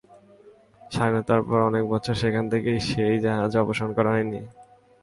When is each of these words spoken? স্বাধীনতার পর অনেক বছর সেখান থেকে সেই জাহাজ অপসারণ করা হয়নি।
স্বাধীনতার 0.91 1.41
পর 1.47 1.59
অনেক 1.69 1.83
বছর 1.93 2.13
সেখান 2.23 2.45
থেকে 2.53 2.71
সেই 2.89 3.15
জাহাজ 3.25 3.51
অপসারণ 3.61 3.91
করা 3.97 4.09
হয়নি। 4.15 4.39